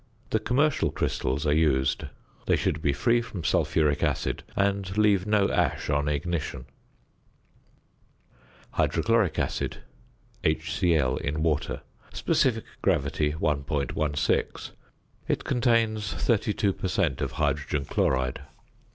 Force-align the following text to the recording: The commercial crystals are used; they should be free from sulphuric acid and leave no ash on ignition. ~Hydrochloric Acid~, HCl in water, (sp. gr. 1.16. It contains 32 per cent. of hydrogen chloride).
The 0.31 0.39
commercial 0.39 0.89
crystals 0.89 1.45
are 1.45 1.53
used; 1.53 2.05
they 2.47 2.55
should 2.55 2.81
be 2.81 2.91
free 2.91 3.21
from 3.21 3.43
sulphuric 3.43 4.01
acid 4.01 4.41
and 4.55 4.97
leave 4.97 5.27
no 5.27 5.51
ash 5.51 5.91
on 5.91 6.09
ignition. 6.09 6.65
~Hydrochloric 8.71 9.37
Acid~, 9.37 9.83
HCl 10.43 11.21
in 11.21 11.43
water, 11.43 11.81
(sp. 12.17 12.65
gr. 12.81 12.89
1.16. 12.93 14.71
It 15.27 15.43
contains 15.43 16.11
32 16.15 16.73
per 16.73 16.87
cent. 16.87 17.21
of 17.21 17.33
hydrogen 17.33 17.85
chloride). 17.85 18.41